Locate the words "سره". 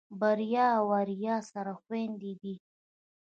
1.51-1.73